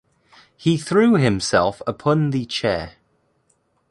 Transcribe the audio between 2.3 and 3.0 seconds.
the chair.